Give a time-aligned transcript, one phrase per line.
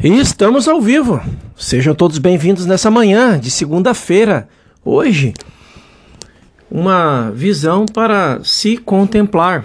[0.00, 1.20] E estamos ao vivo.
[1.56, 4.48] Sejam todos bem-vindos nessa manhã de segunda-feira.
[4.84, 5.34] Hoje,
[6.70, 9.64] uma visão para se contemplar.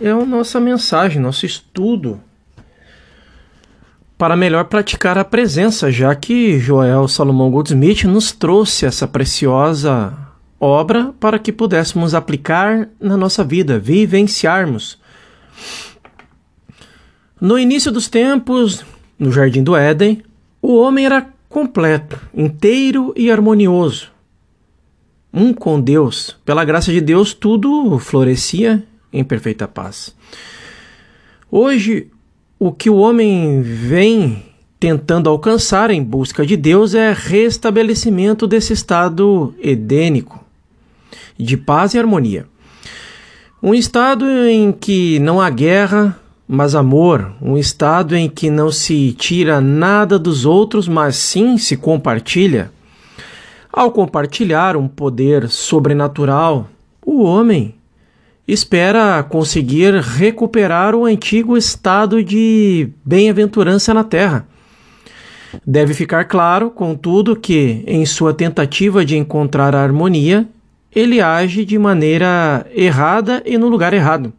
[0.00, 2.18] É a nossa mensagem, nosso estudo
[4.16, 10.16] para melhor praticar a presença, já que Joel Salomão Goldsmith nos trouxe essa preciosa
[10.58, 14.98] obra para que pudéssemos aplicar na nossa vida, vivenciarmos.
[17.38, 18.82] No início dos tempos,
[19.24, 20.22] no jardim do Éden,
[20.60, 24.12] o homem era completo, inteiro e harmonioso.
[25.32, 26.36] Um com Deus.
[26.44, 30.14] Pela graça de Deus, tudo florescia em perfeita paz.
[31.50, 32.08] Hoje,
[32.58, 34.44] o que o homem vem
[34.78, 40.44] tentando alcançar em busca de Deus é restabelecimento desse estado edênico,
[41.38, 42.46] de paz e harmonia.
[43.62, 49.12] Um estado em que não há guerra, mas amor, um estado em que não se
[49.12, 52.70] tira nada dos outros, mas sim se compartilha.
[53.72, 56.68] Ao compartilhar um poder sobrenatural,
[57.04, 57.74] o homem
[58.46, 64.46] espera conseguir recuperar o antigo estado de bem-aventurança na terra.
[65.66, 70.46] Deve ficar claro, contudo, que, em sua tentativa de encontrar a harmonia,
[70.94, 74.32] ele age de maneira errada e no lugar errado.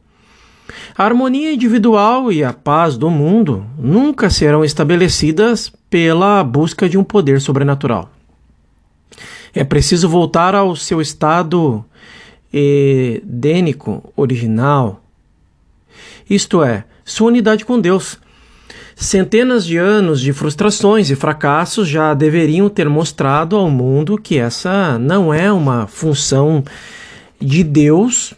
[0.98, 7.04] A harmonia individual e a paz do mundo nunca serão estabelecidas pela busca de um
[7.04, 8.10] poder sobrenatural.
[9.54, 11.84] É preciso voltar ao seu estado
[12.52, 15.02] edênico original,
[16.30, 18.18] isto é, sua unidade com Deus.
[18.96, 24.98] Centenas de anos de frustrações e fracassos já deveriam ter mostrado ao mundo que essa
[24.98, 26.64] não é uma função
[27.40, 28.34] de Deus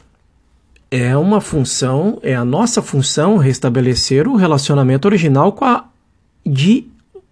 [0.89, 5.85] é uma função, é a nossa função restabelecer o relacionamento original com a
[6.45, 6.87] de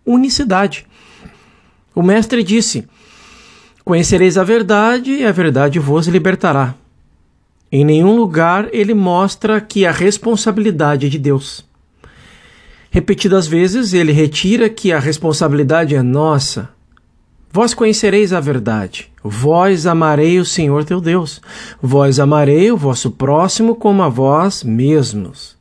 [0.05, 0.85] unicidade.
[1.93, 2.87] O mestre disse:
[3.83, 6.75] Conhecereis a verdade e a verdade vos libertará.
[7.71, 11.65] Em nenhum lugar ele mostra que a responsabilidade é de Deus.
[12.91, 16.69] Repetidas vezes ele retira que a responsabilidade é nossa,
[17.55, 19.09] Vós conhecereis a verdade.
[19.23, 21.41] Vós amarei o Senhor teu Deus.
[21.81, 25.55] Vós amarei o vosso próximo como a vós mesmos.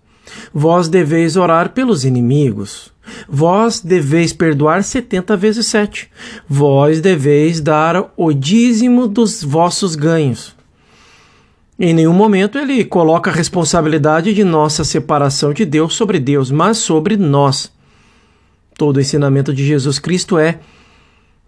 [0.53, 2.93] Vós deveis orar pelos inimigos.
[3.28, 6.10] Vós deveis perdoar setenta vezes sete.
[6.49, 10.53] Vós deveis dar o dízimo dos vossos ganhos.
[11.78, 16.76] Em nenhum momento ele coloca a responsabilidade de nossa separação de Deus sobre Deus, mas
[16.76, 17.71] sobre nós.
[18.76, 20.59] Todo o ensinamento de Jesus Cristo é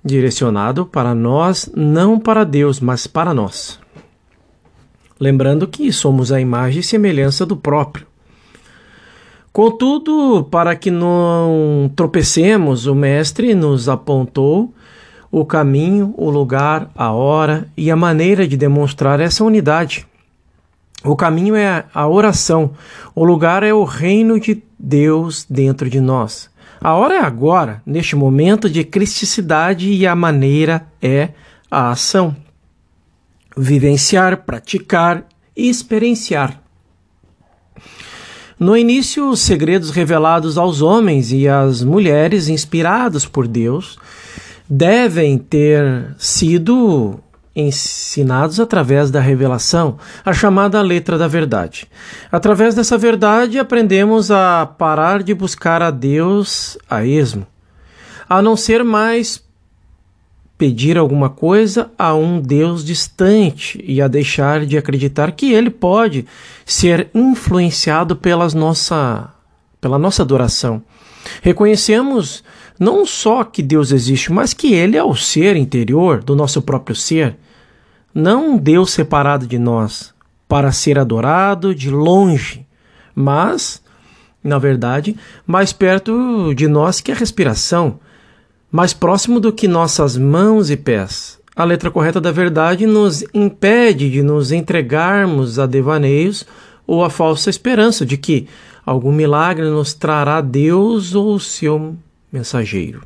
[0.06, 3.80] direcionado para nós, não para Deus, mas para nós.
[5.18, 8.06] Lembrando que somos a imagem e semelhança do próprio.
[9.52, 14.72] Contudo, para que não tropecemos, o Mestre nos apontou
[15.30, 20.06] o caminho, o lugar, a hora e a maneira de demonstrar essa unidade.
[21.02, 22.72] O caminho é a oração,
[23.14, 26.50] o lugar é o reino de Deus dentro de nós.
[26.80, 31.30] A hora é agora, neste momento de cristicidade, e a maneira é
[31.70, 32.36] a ação.
[33.56, 35.26] Vivenciar, praticar
[35.56, 36.60] e experienciar.
[38.58, 43.98] No início, os segredos revelados aos homens e às mulheres inspirados por Deus
[44.68, 47.20] devem ter sido
[47.56, 51.88] ensinados através da revelação, a chamada letra da verdade.
[52.30, 57.46] Através dessa verdade, aprendemos a parar de buscar a Deus a esmo,
[58.28, 59.42] a não ser mais
[60.58, 66.26] pedir alguma coisa a um Deus distante e a deixar de acreditar que ele pode
[66.64, 69.30] ser influenciado pelas nossa,
[69.80, 70.82] pela nossa adoração.
[71.42, 72.44] Reconhecemos
[72.78, 76.94] não só que Deus existe, mas que ele é o ser interior do nosso próprio
[76.94, 77.36] ser
[78.16, 80.14] não um Deus separado de nós
[80.48, 82.66] para ser adorado de longe,
[83.14, 83.82] mas,
[84.42, 85.14] na verdade,
[85.46, 88.00] mais perto de nós que a respiração,
[88.72, 91.38] mais próximo do que nossas mãos e pés.
[91.54, 96.46] A letra correta da verdade nos impede de nos entregarmos a devaneios
[96.86, 98.48] ou a falsa esperança de que
[98.86, 101.94] algum milagre nos trará Deus ou o seu
[102.32, 103.02] mensageiro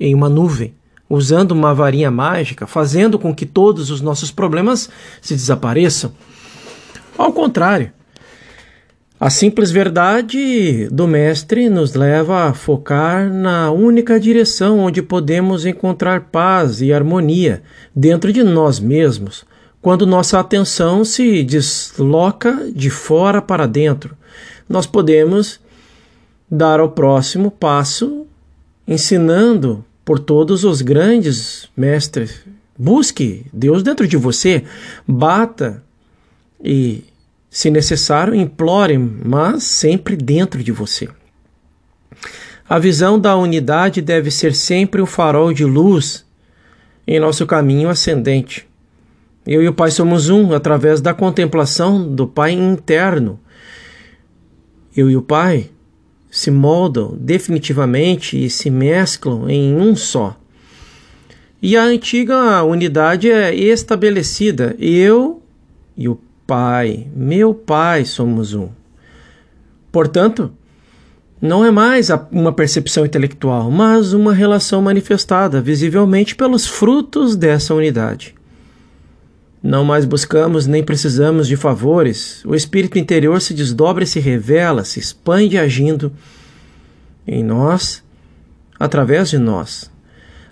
[0.00, 0.74] em uma nuvem
[1.12, 4.88] usando uma varinha mágica, fazendo com que todos os nossos problemas
[5.20, 6.10] se desapareçam.
[7.18, 7.92] Ao contrário,
[9.20, 16.28] a simples verdade do Mestre nos leva a focar na única direção onde podemos encontrar
[16.32, 17.62] paz e harmonia
[17.94, 19.44] dentro de nós mesmos,
[19.82, 24.16] quando nossa atenção se desloca de fora para dentro.
[24.66, 25.60] Nós podemos
[26.50, 28.26] dar o próximo passo
[28.88, 32.40] ensinando por todos os grandes mestres.
[32.78, 34.64] Busque Deus dentro de você,
[35.06, 35.82] bata
[36.62, 37.04] e,
[37.50, 41.08] se necessário, implore, mas sempre dentro de você.
[42.68, 46.24] A visão da unidade deve ser sempre o farol de luz
[47.06, 48.66] em nosso caminho ascendente.
[49.46, 53.38] Eu e o Pai somos um através da contemplação do Pai interno.
[54.96, 55.68] Eu e o Pai
[56.32, 60.34] se moldam definitivamente e se mesclam em um só.
[61.60, 64.74] E a antiga unidade é estabelecida.
[64.78, 65.42] Eu
[65.94, 68.70] e o Pai, meu Pai, somos um.
[69.92, 70.50] Portanto,
[71.38, 78.34] não é mais uma percepção intelectual, mas uma relação manifestada visivelmente pelos frutos dessa unidade.
[79.62, 82.44] Não mais buscamos nem precisamos de favores.
[82.44, 86.12] O espírito interior se desdobra e se revela, se expande agindo
[87.24, 88.02] em nós,
[88.78, 89.88] através de nós.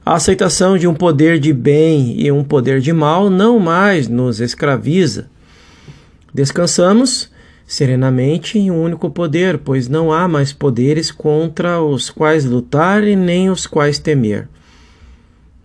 [0.07, 4.41] A aceitação de um poder de bem e um poder de mal não mais nos
[4.41, 5.29] escraviza.
[6.33, 7.29] Descansamos
[7.67, 13.17] serenamente em um único poder, pois não há mais poderes contra os quais lutar e
[13.17, 14.49] nem os quais temer.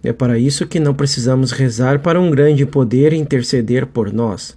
[0.05, 4.55] É para isso que não precisamos rezar para um grande poder interceder por nós.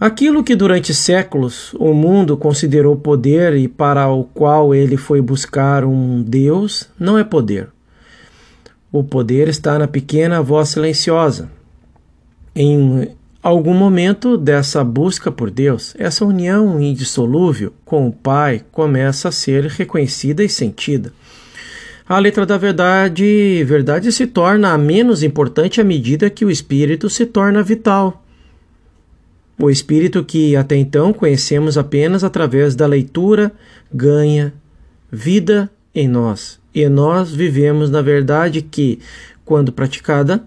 [0.00, 5.84] Aquilo que durante séculos o mundo considerou poder e para o qual ele foi buscar
[5.84, 7.68] um Deus, não é poder.
[8.90, 11.50] O poder está na pequena voz silenciosa.
[12.56, 13.10] Em
[13.42, 19.66] algum momento dessa busca por Deus, essa união indissolúvel com o Pai começa a ser
[19.66, 21.12] reconhecida e sentida.
[22.08, 27.24] A letra da verdade, verdade se torna menos importante à medida que o espírito se
[27.24, 28.24] torna vital.
[29.58, 33.52] O espírito que até então conhecemos apenas através da leitura
[33.92, 34.52] ganha
[35.10, 36.58] vida em nós.
[36.74, 38.98] E nós vivemos na verdade que,
[39.44, 40.42] quando praticada,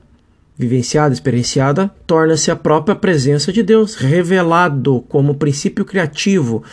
[0.57, 6.63] vivenciada, experienciada, torna-se a própria presença de Deus, revelado como princípio criativo,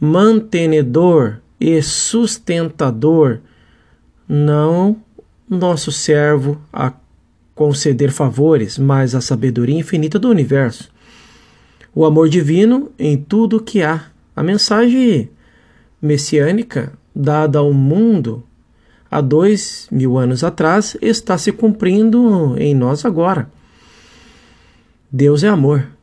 [0.00, 3.40] mantenedor e sustentador
[4.28, 4.96] não
[5.48, 6.92] nosso servo a
[7.54, 10.90] conceder favores, mas a sabedoria infinita do universo.
[11.94, 14.06] O amor divino em tudo que há.
[14.34, 15.30] A mensagem
[16.02, 18.42] messiânica dada ao mundo
[19.08, 23.48] há dois mil anos atrás está se cumprindo em nós agora.
[25.10, 25.93] Deus é amor.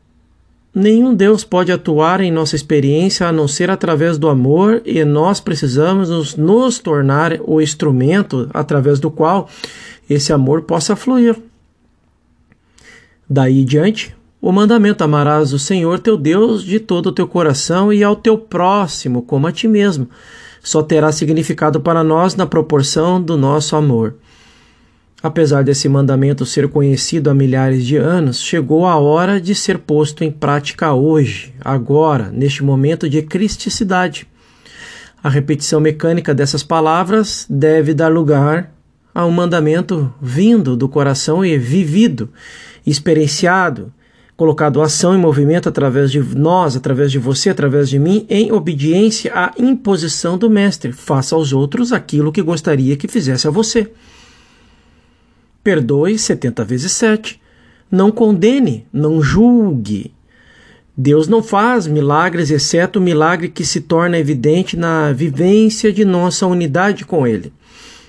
[0.74, 5.38] Nenhum Deus pode atuar em nossa experiência a não ser através do amor, e nós
[5.38, 9.50] precisamos nos, nos tornar o instrumento através do qual
[10.08, 11.36] esse amor possa fluir.
[13.28, 17.92] Daí em diante, o mandamento: amarás o Senhor teu Deus de todo o teu coração
[17.92, 20.08] e ao teu próximo como a ti mesmo,
[20.62, 24.14] só terá significado para nós na proporção do nosso amor.
[25.22, 30.24] Apesar desse mandamento ser conhecido há milhares de anos, chegou a hora de ser posto
[30.24, 34.26] em prática hoje, agora, neste momento de cristicidade.
[35.22, 38.74] A repetição mecânica dessas palavras deve dar lugar
[39.14, 42.28] a um mandamento vindo do coração e vivido,
[42.84, 43.92] experienciado,
[44.36, 49.30] colocado ação e movimento através de nós, através de você, através de mim, em obediência
[49.32, 50.90] à imposição do Mestre.
[50.90, 53.88] Faça aos outros aquilo que gostaria que fizesse a você.
[55.62, 57.40] Perdoe 70 vezes 7.
[57.90, 60.12] Não condene, não julgue.
[60.96, 66.46] Deus não faz milagres, exceto o milagre que se torna evidente na vivência de nossa
[66.46, 67.52] unidade com Ele.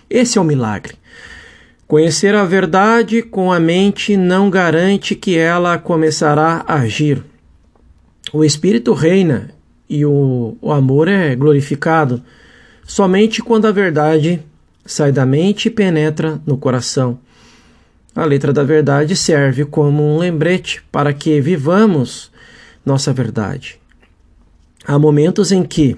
[0.10, 0.96] Esse é o milagre.
[1.88, 7.24] Conhecer a verdade com a mente não garante que ela começará a agir.
[8.34, 9.52] O Espírito reina
[9.90, 12.22] e o, o amor é glorificado
[12.86, 14.42] somente quando a verdade
[14.86, 17.20] sai da mente e penetra no coração.
[18.15, 22.32] A letra da verdade serve como um lembrete para que vivamos
[22.86, 23.79] nossa verdade.
[24.86, 25.98] Há momentos em que,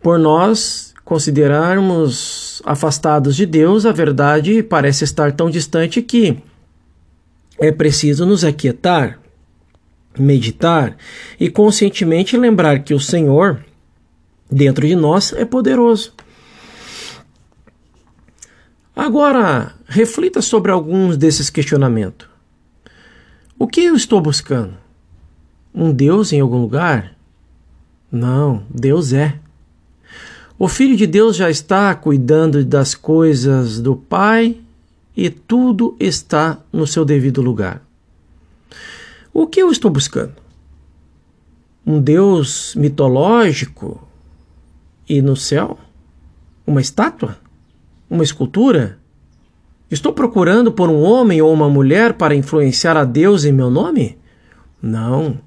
[0.00, 6.36] por nós considerarmos afastados de Deus, a verdade parece estar tão distante que
[7.58, 9.18] é preciso nos aquietar,
[10.16, 10.96] meditar
[11.40, 13.64] e conscientemente lembrar que o Senhor,
[14.50, 16.12] dentro de nós, é poderoso.
[18.98, 22.26] Agora, reflita sobre alguns desses questionamentos.
[23.56, 24.74] O que eu estou buscando?
[25.72, 27.16] Um Deus em algum lugar?
[28.10, 29.38] Não, Deus é.
[30.58, 34.56] O Filho de Deus já está cuidando das coisas do Pai
[35.16, 37.80] e tudo está no seu devido lugar.
[39.32, 40.34] O que eu estou buscando?
[41.86, 44.02] Um Deus mitológico
[45.08, 45.78] e no céu?
[46.66, 47.38] Uma estátua?
[48.10, 48.98] Uma escultura?
[49.90, 54.18] Estou procurando por um homem ou uma mulher para influenciar a Deus em meu nome?
[54.82, 55.38] Não.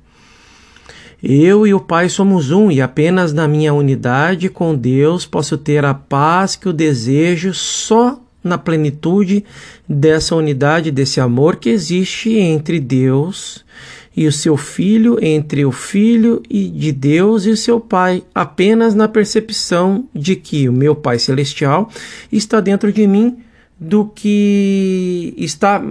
[1.22, 5.86] Eu e o Pai somos um, e apenas na minha unidade com Deus posso ter
[5.86, 9.46] a paz que eu desejo só na plenitude
[9.88, 13.63] dessa unidade, desse amor que existe entre Deus
[14.15, 18.94] e o seu Filho, entre o Filho e de Deus e o seu Pai, apenas
[18.94, 21.89] na percepção de que o meu Pai Celestial
[22.32, 23.38] está dentro de mim
[23.80, 25.84] do que está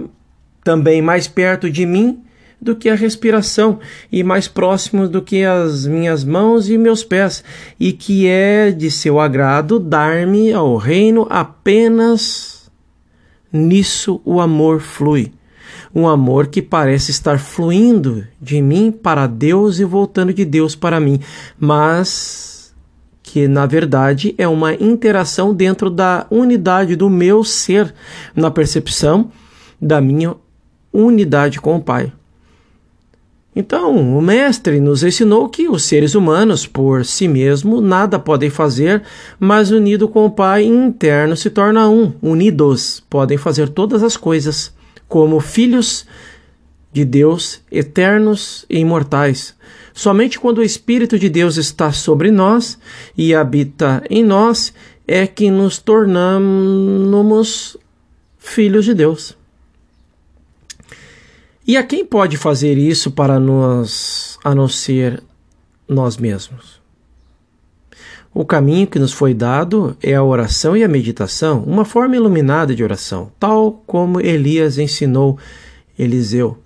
[0.63, 2.19] também mais perto de mim
[2.61, 3.79] do que a respiração
[4.11, 7.43] e mais próximo do que as minhas mãos e meus pés,
[7.79, 12.69] e que é de seu agrado dar-me ao reino apenas
[13.51, 15.33] nisso o amor flui.
[15.93, 20.99] Um amor que parece estar fluindo de mim para Deus e voltando de Deus para
[20.99, 21.19] mim,
[21.59, 22.73] mas
[23.23, 27.93] que na verdade é uma interação dentro da unidade do meu ser,
[28.35, 29.31] na percepção
[29.81, 30.35] da minha
[30.93, 32.11] unidade com o Pai.
[33.53, 39.03] Então, o Mestre nos ensinou que os seres humanos, por si mesmo, nada podem fazer,
[39.37, 42.13] mas unido com o Pai interno se torna um.
[42.21, 44.73] Unidos podem fazer todas as coisas,
[45.11, 46.07] como filhos
[46.93, 49.53] de Deus, eternos e imortais.
[49.93, 52.79] Somente quando o Espírito de Deus está sobre nós
[53.17, 54.73] e habita em nós
[55.05, 57.75] é que nos tornamos
[58.37, 59.37] filhos de Deus.
[61.67, 65.21] E a quem pode fazer isso para nós, a não ser
[65.89, 66.80] nós mesmos?
[68.33, 72.73] O caminho que nos foi dado é a oração e a meditação, uma forma iluminada
[72.73, 75.37] de oração, tal como Elias ensinou
[75.99, 76.57] Eliseu.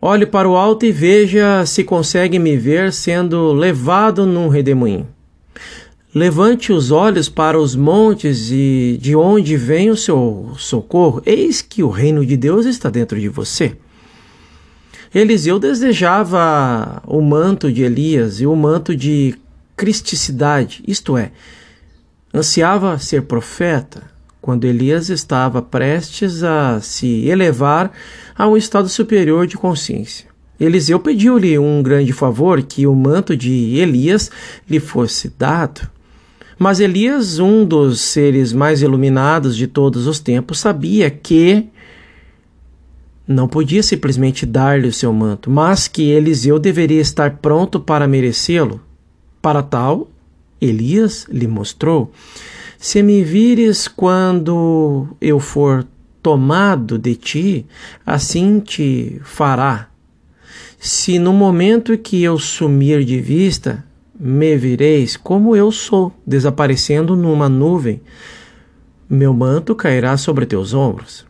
[0.00, 5.06] Olhe para o alto e veja se consegue me ver sendo levado num redemoinho.
[6.14, 11.22] Levante os olhos para os montes e de onde vem o seu socorro.
[11.24, 13.76] Eis que o reino de Deus está dentro de você.
[15.14, 19.34] Eliseu desejava o manto de Elias e o manto de
[19.82, 21.32] cristicidade, isto é,
[22.32, 24.04] ansiava ser profeta
[24.40, 27.90] quando Elias estava prestes a se elevar
[28.38, 30.28] a um estado superior de consciência.
[30.60, 34.30] Eliseu pediu-lhe um grande favor, que o manto de Elias
[34.70, 35.90] lhe fosse dado.
[36.56, 41.66] Mas Elias, um dos seres mais iluminados de todos os tempos, sabia que
[43.26, 48.80] não podia simplesmente dar-lhe o seu manto, mas que Eliseu deveria estar pronto para merecê-lo.
[49.42, 50.08] Para tal,
[50.60, 52.12] Elias lhe mostrou:
[52.78, 55.84] Se me vires quando eu for
[56.22, 57.66] tomado de ti,
[58.06, 59.88] assim te fará.
[60.78, 63.84] Se no momento que eu sumir de vista,
[64.18, 68.00] me vireis como eu sou, desaparecendo numa nuvem,
[69.10, 71.26] meu manto cairá sobre teus ombros.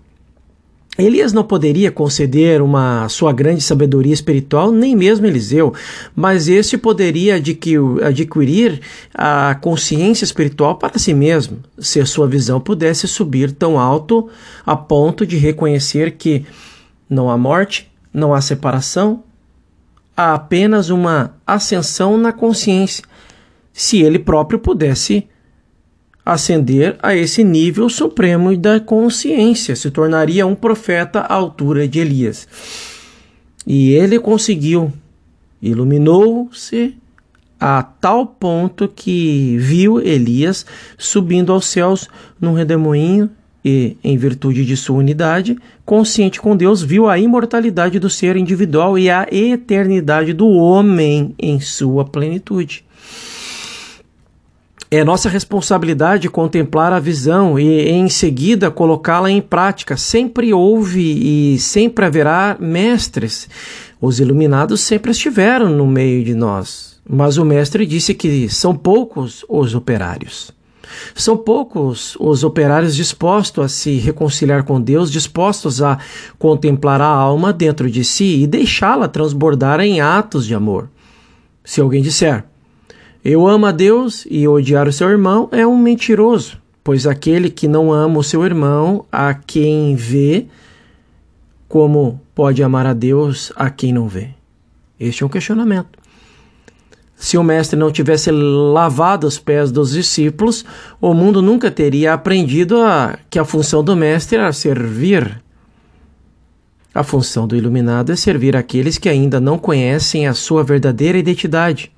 [0.98, 5.72] Elias não poderia conceder uma sua grande sabedoria espiritual, nem mesmo Eliseu,
[6.14, 8.80] mas este poderia adquirir
[9.14, 14.28] a consciência espiritual para si mesmo, se a sua visão pudesse subir tão alto
[14.66, 16.44] a ponto de reconhecer que
[17.08, 19.24] não há morte, não há separação,
[20.14, 23.02] há apenas uma ascensão na consciência,
[23.72, 25.26] se ele próprio pudesse
[26.24, 32.46] ascender a esse nível supremo da consciência, se tornaria um profeta à altura de Elias.
[33.66, 34.92] E ele conseguiu,
[35.60, 36.96] iluminou-se
[37.60, 40.66] a tal ponto que viu Elias
[40.98, 42.08] subindo aos céus
[42.40, 43.30] num redemoinho
[43.64, 48.98] e, em virtude de sua unidade, consciente com Deus, viu a imortalidade do ser individual
[48.98, 52.84] e a eternidade do homem em sua plenitude.
[54.94, 59.96] É nossa responsabilidade contemplar a visão e, em seguida, colocá-la em prática.
[59.96, 61.00] Sempre houve
[61.54, 63.48] e sempre haverá mestres.
[63.98, 69.46] Os iluminados sempre estiveram no meio de nós, mas o Mestre disse que são poucos
[69.48, 70.52] os operários.
[71.14, 75.98] São poucos os operários dispostos a se reconciliar com Deus, dispostos a
[76.38, 80.90] contemplar a alma dentro de si e deixá-la transbordar em atos de amor.
[81.64, 82.44] Se alguém disser,
[83.24, 87.68] eu amo a Deus e odiar o seu irmão é um mentiroso, pois aquele que
[87.68, 90.46] não ama o seu irmão, a quem vê,
[91.68, 94.30] como pode amar a Deus a quem não vê?
[94.98, 96.02] Este é um questionamento.
[97.22, 100.64] Se o mestre não tivesse lavado os pés dos discípulos,
[101.00, 105.40] o mundo nunca teria aprendido a, que a função do mestre era servir.
[106.92, 111.92] A função do iluminado é servir aqueles que ainda não conhecem a sua verdadeira identidade.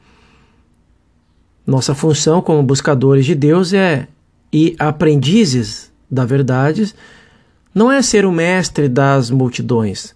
[1.66, 4.06] Nossa função como buscadores de Deus é
[4.52, 6.94] e aprendizes da verdade
[7.74, 10.14] não é ser o mestre das multidões,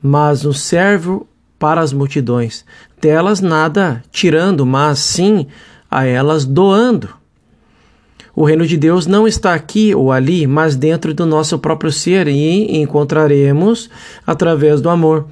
[0.00, 1.26] mas um servo
[1.58, 2.64] para as multidões,
[3.00, 5.46] delas nada tirando, mas sim
[5.90, 7.08] a elas doando.
[8.34, 12.28] O reino de Deus não está aqui ou ali, mas dentro do nosso próprio ser
[12.28, 13.90] e encontraremos
[14.26, 15.26] através do amor.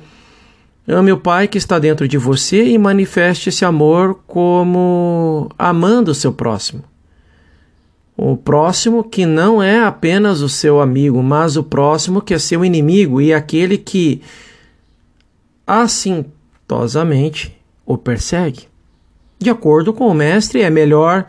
[0.90, 6.14] Ame o Pai que está dentro de você e manifeste esse amor como amando o
[6.14, 6.82] seu próximo.
[8.16, 12.64] O próximo que não é apenas o seu amigo, mas o próximo que é seu
[12.64, 14.22] inimigo e aquele que
[15.66, 17.54] assintosamente
[17.84, 18.66] o persegue.
[19.38, 21.26] De acordo com o mestre, é melhor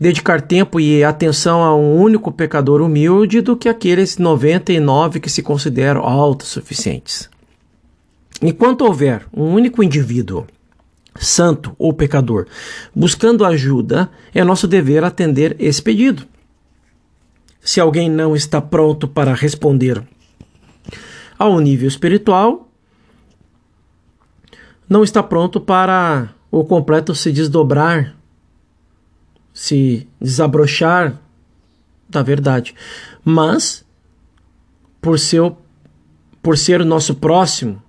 [0.00, 5.42] dedicar tempo e atenção a um único pecador humilde do que aqueles 99 que se
[5.42, 7.31] consideram autossuficientes.
[8.42, 10.46] Enquanto houver um único indivíduo
[11.14, 12.46] santo ou pecador
[12.94, 16.26] buscando ajuda, é nosso dever atender esse pedido.
[17.60, 20.02] Se alguém não está pronto para responder
[21.38, 22.68] ao nível espiritual,
[24.88, 28.16] não está pronto para o completo se desdobrar
[29.52, 31.20] se desabrochar
[32.08, 32.74] da verdade.
[33.24, 33.84] Mas,
[35.00, 35.58] por, seu,
[36.42, 37.81] por ser o nosso próximo,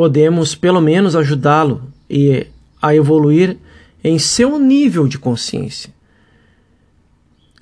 [0.00, 2.46] podemos pelo menos ajudá-lo e
[2.80, 3.58] a evoluir
[4.02, 5.92] em seu nível de consciência.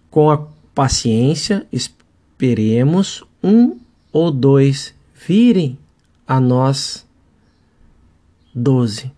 [0.09, 3.76] Com a paciência, esperemos um
[4.12, 4.95] ou dois
[5.26, 5.76] virem
[6.28, 7.04] a nós
[8.54, 9.11] doze,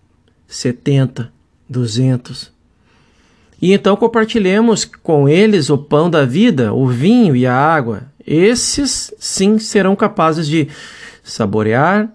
[0.47, 1.31] setenta,
[1.69, 2.51] duzentos,
[3.61, 8.11] e então compartilhemos com eles o pão da vida, o vinho e a água.
[8.25, 10.69] Esses sim serão capazes de
[11.23, 12.11] saborear,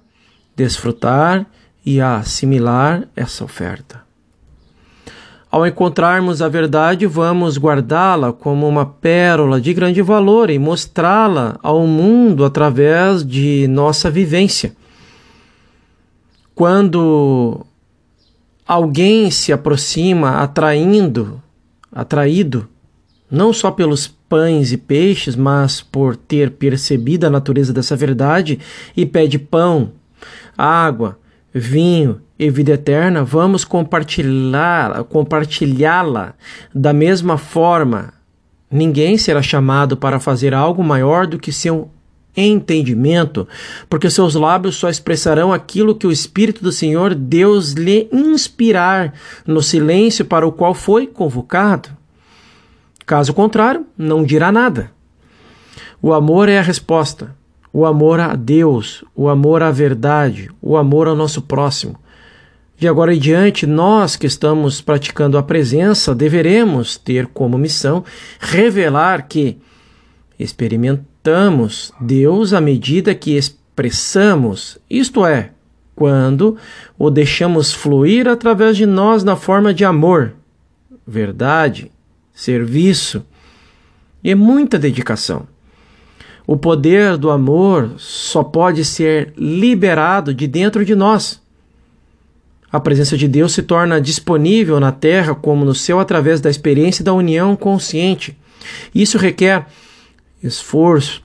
[0.56, 1.46] desfrutar
[1.84, 4.06] e assimilar essa oferta.
[5.48, 11.86] Ao encontrarmos a verdade, vamos guardá-la como uma pérola de grande valor e mostrá-la ao
[11.86, 14.74] mundo através de nossa vivência.
[16.54, 17.64] Quando
[18.66, 21.40] alguém se aproxima atraindo,
[21.92, 22.68] atraído
[23.30, 28.58] não só pelos pães e peixes, mas por ter percebido a natureza dessa verdade
[28.96, 29.92] e pede pão,
[30.56, 31.18] água,
[31.52, 36.34] vinho e vida eterna, vamos compartilhar, compartilhá-la
[36.74, 38.12] da mesma forma.
[38.70, 41.90] Ninguém será chamado para fazer algo maior do que seu
[42.36, 43.48] entendimento,
[43.88, 49.14] porque seus lábios só expressarão aquilo que o Espírito do Senhor Deus lhe inspirar
[49.46, 51.88] no silêncio para o qual foi convocado.
[53.06, 54.90] Caso contrário, não dirá nada.
[56.02, 57.34] O amor é a resposta.
[57.76, 62.00] O amor a Deus, o amor à verdade, o amor ao nosso próximo.
[62.74, 68.02] De agora em diante, nós que estamos praticando a presença deveremos ter como missão
[68.40, 69.58] revelar que
[70.38, 75.50] experimentamos Deus à medida que expressamos, isto é,
[75.94, 76.56] quando
[76.98, 80.32] o deixamos fluir através de nós na forma de amor,
[81.06, 81.92] verdade,
[82.32, 83.22] serviço
[84.24, 85.46] e muita dedicação.
[86.46, 91.40] O poder do amor só pode ser liberado de dentro de nós.
[92.70, 97.04] A presença de Deus se torna disponível na terra como no céu através da experiência
[97.04, 98.36] da união consciente.
[98.94, 99.66] Isso requer
[100.42, 101.22] esforço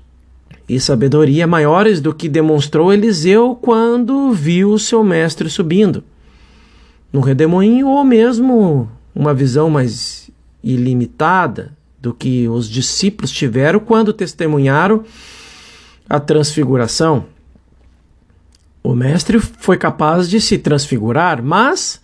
[0.68, 6.04] e sabedoria maiores do que demonstrou Eliseu quando viu seu mestre subindo.
[7.12, 10.32] No redemoinho, ou mesmo uma visão mais
[10.64, 15.04] ilimitada do que os discípulos tiveram quando testemunharam
[16.10, 17.26] a transfiguração.
[18.84, 22.02] O mestre foi capaz de se transfigurar, mas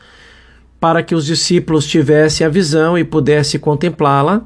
[0.80, 4.44] para que os discípulos tivessem a visão e pudessem contemplá-la,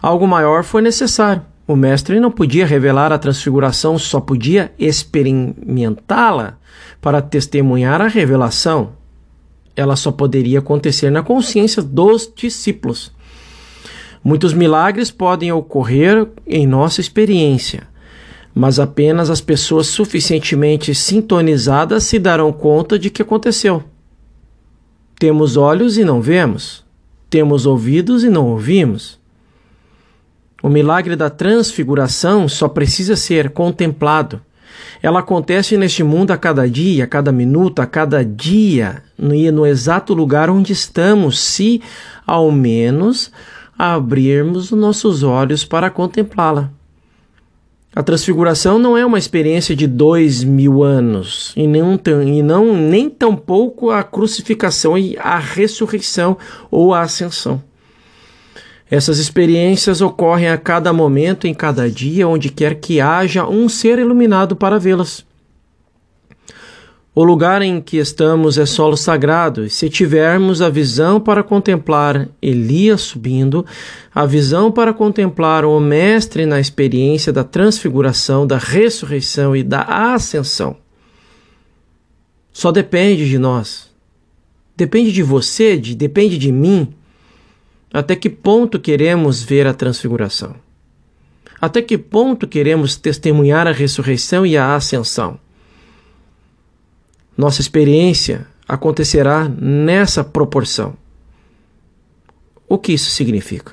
[0.00, 1.42] algo maior foi necessário.
[1.66, 6.58] O mestre não podia revelar a transfiguração, só podia experimentá-la
[7.00, 8.92] para testemunhar a revelação.
[9.74, 13.10] Ela só poderia acontecer na consciência dos discípulos.
[14.24, 17.88] Muitos milagres podem ocorrer em nossa experiência,
[18.54, 23.82] mas apenas as pessoas suficientemente sintonizadas se darão conta de que aconteceu.
[25.18, 26.84] Temos olhos e não vemos,
[27.28, 29.20] temos ouvidos e não ouvimos.
[30.62, 34.40] O milagre da transfiguração só precisa ser contemplado.
[35.02, 39.66] Ela acontece neste mundo a cada dia, a cada minuto, a cada dia, e no
[39.66, 41.82] exato lugar onde estamos, se
[42.24, 43.32] ao menos
[43.90, 46.70] abrirmos os nossos olhos para contemplá-la.
[47.92, 53.10] A transfiguração não é uma experiência de dois mil anos, e não, e não nem
[53.10, 56.38] tampouco a crucificação e a ressurreição
[56.70, 57.60] ou a ascensão.
[58.88, 63.98] Essas experiências ocorrem a cada momento, em cada dia, onde quer que haja um ser
[63.98, 65.26] iluminado para vê-las.
[67.14, 72.26] O lugar em que estamos é solo sagrado, e se tivermos a visão para contemplar
[72.40, 73.66] Elias subindo,
[74.14, 79.82] a visão para contemplar o Mestre na experiência da transfiguração, da ressurreição e da
[80.14, 80.76] ascensão,
[82.50, 83.90] só depende de nós.
[84.74, 86.94] Depende de você, de, depende de mim.
[87.92, 90.56] Até que ponto queremos ver a transfiguração?
[91.60, 95.38] Até que ponto queremos testemunhar a ressurreição e a ascensão?
[97.42, 100.94] Nossa experiência acontecerá nessa proporção.
[102.68, 103.72] O que isso significa?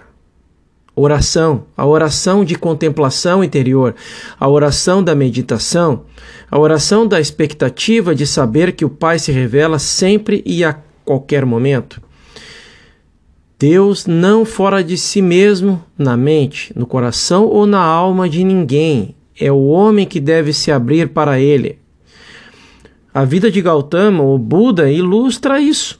[0.95, 3.93] Oração, a oração de contemplação interior,
[4.39, 6.05] a oração da meditação,
[6.49, 11.45] a oração da expectativa de saber que o Pai se revela sempre e a qualquer
[11.45, 12.01] momento.
[13.59, 19.15] Deus não fora de si mesmo, na mente, no coração ou na alma de ninguém.
[19.39, 21.78] É o homem que deve se abrir para ele.
[23.19, 25.99] A vida de Gautama, o Buda, ilustra isso.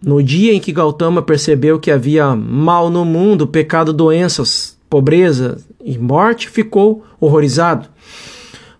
[0.00, 5.98] No dia em que Gautama percebeu que havia mal no mundo, pecado, doenças, pobreza e
[5.98, 7.88] morte, ficou horrorizado,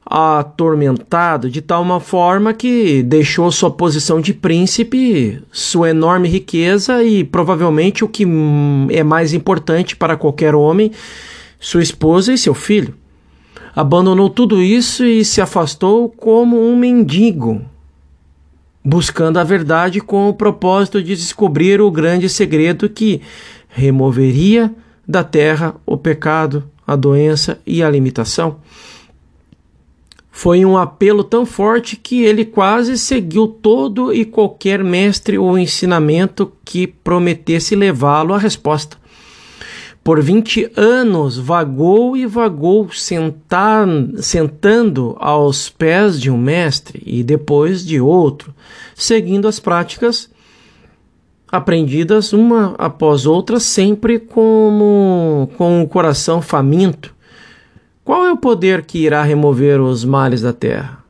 [0.06, 7.24] atormentado de tal uma forma que deixou sua posição de príncipe, sua enorme riqueza e
[7.24, 8.24] provavelmente o que
[8.90, 10.92] é mais importante para qualquer homem,
[11.58, 12.94] sua esposa e seu filho
[13.74, 17.62] abandonou tudo isso e se afastou como um mendigo,
[18.84, 23.20] buscando a verdade com o propósito de descobrir o grande segredo que
[23.68, 24.72] removeria
[25.06, 28.58] da terra o pecado, a doença e a limitação.
[30.30, 36.52] Foi um apelo tão forte que ele quase seguiu todo e qualquer mestre ou ensinamento
[36.64, 38.96] que prometesse levá-lo à resposta.
[40.04, 43.88] Por vinte anos vagou e vagou sentar,
[44.18, 48.54] sentando aos pés de um mestre e depois de outro,
[48.94, 50.30] seguindo as práticas
[51.50, 57.14] aprendidas uma após outra, sempre como com o coração faminto.
[58.04, 61.02] Qual é o poder que irá remover os males da terra?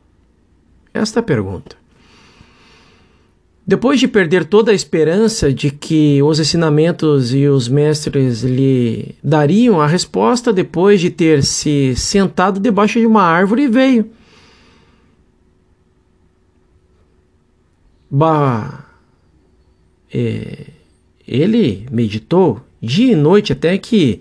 [0.93, 1.84] Esta pergunta.
[3.67, 9.81] Depois de perder toda a esperança de que os ensinamentos e os mestres lhe dariam
[9.81, 14.11] a resposta, depois de ter se sentado debaixo de uma árvore, veio.
[18.11, 18.85] Bah,
[20.13, 20.67] é,
[21.27, 24.21] ele meditou dia e noite até que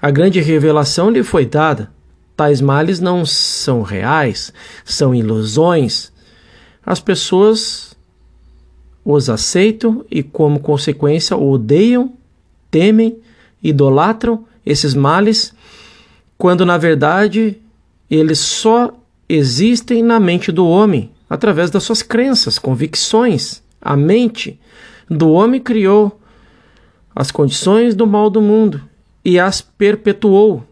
[0.00, 1.92] a grande revelação lhe foi dada.
[2.36, 4.52] Tais males não são reais,
[4.84, 6.12] são ilusões.
[6.86, 7.93] As pessoas
[9.04, 12.12] os aceitam e, como consequência, odeiam,
[12.70, 13.18] temem,
[13.62, 15.54] idolatram esses males,
[16.38, 17.56] quando na verdade
[18.10, 18.92] eles só
[19.28, 23.62] existem na mente do homem, através das suas crenças, convicções.
[23.80, 24.58] A mente
[25.08, 26.18] do homem criou
[27.14, 28.80] as condições do mal do mundo
[29.24, 30.64] e as perpetuou.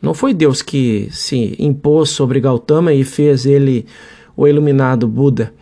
[0.00, 3.86] Não foi Deus que se impôs sobre Gautama e fez ele
[4.36, 5.52] o iluminado Buda.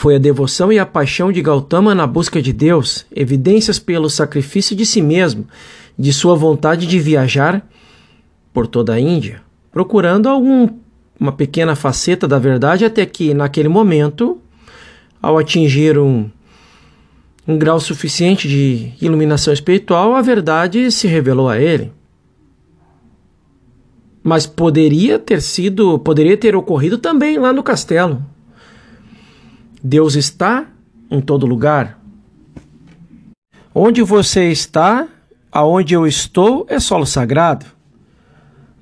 [0.00, 4.74] Foi a devoção e a paixão de Gautama na busca de Deus, evidências pelo sacrifício
[4.74, 5.46] de si mesmo,
[5.98, 7.62] de sua vontade de viajar
[8.50, 10.70] por toda a Índia, procurando algum
[11.20, 14.38] uma pequena faceta da verdade até que naquele momento,
[15.20, 16.30] ao atingir um
[17.46, 21.92] um grau suficiente de iluminação espiritual, a verdade se revelou a ele.
[24.22, 28.24] Mas poderia ter sido, poderia ter ocorrido também lá no castelo,
[29.82, 30.66] Deus está
[31.10, 31.98] em todo lugar.
[33.74, 35.08] Onde você está,
[35.50, 37.66] aonde eu estou, é solo sagrado.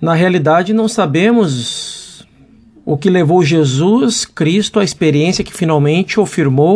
[0.00, 2.26] Na realidade, não sabemos
[2.84, 6.26] o que levou Jesus Cristo à experiência que finalmente o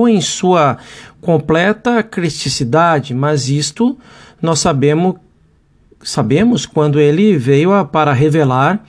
[0.06, 0.76] em sua
[1.20, 3.96] completa cristicidade, mas isto
[4.40, 5.14] nós sabemos
[6.02, 8.84] sabemos quando ele veio para revelar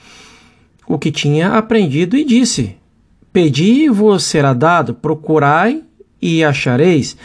[0.86, 2.76] o que tinha aprendido e disse:
[3.34, 5.82] Pedi e vos será dado, procurai
[6.22, 7.16] e achareis,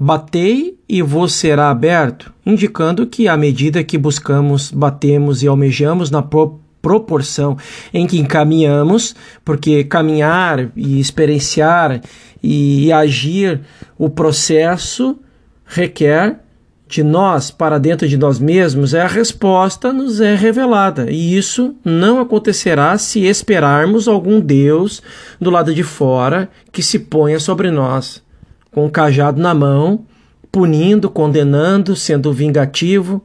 [0.00, 6.22] batei e vos será aberto, indicando que à medida que buscamos, batemos e almejamos na
[6.22, 7.58] pro proporção
[7.92, 12.00] em que encaminhamos, porque caminhar e experienciar
[12.42, 13.60] e agir
[13.98, 15.18] o processo
[15.66, 16.40] requer
[16.88, 21.10] de nós para dentro de nós mesmos, é a resposta nos é revelada.
[21.10, 25.02] E isso não acontecerá se esperarmos algum Deus
[25.40, 28.26] do lado de fora que se ponha sobre nós
[28.72, 30.06] com um cajado na mão
[30.50, 33.24] punindo, condenando, sendo vingativo.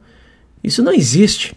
[0.62, 1.54] Isso não existe.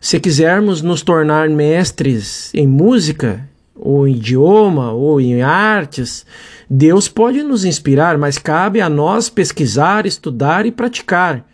[0.00, 6.24] Se quisermos nos tornar mestres em música, ou em idioma, ou em artes,
[6.68, 11.44] Deus pode nos inspirar, mas cabe a nós pesquisar, estudar e praticar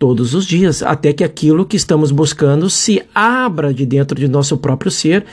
[0.00, 4.56] todos os dias, até que aquilo que estamos buscando se abra de dentro de nosso
[4.56, 5.26] próprio ser.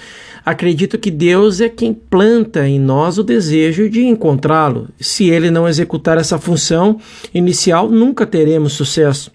[0.46, 4.90] Acredito que Deus é quem planta em nós o desejo de encontrá-lo.
[5.00, 7.00] Se ele não executar essa função
[7.34, 9.32] inicial, nunca teremos sucesso.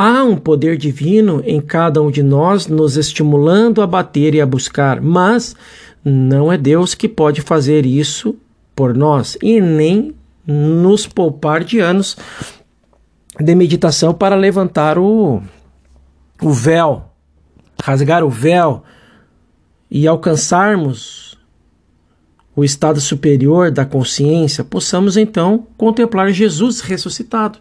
[0.00, 4.46] Há um poder divino em cada um de nós, nos estimulando a bater e a
[4.46, 5.56] buscar, mas
[6.04, 8.36] não é Deus que pode fazer isso
[8.76, 10.14] por nós e nem
[10.46, 12.16] nos poupar de anos
[13.40, 15.42] de meditação para levantar o,
[16.40, 17.10] o véu,
[17.82, 18.84] rasgar o véu
[19.90, 21.36] e alcançarmos
[22.54, 27.58] o estado superior da consciência, possamos então contemplar Jesus ressuscitado.